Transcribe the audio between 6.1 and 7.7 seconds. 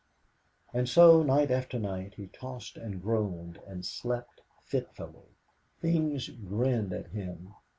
grinned at him.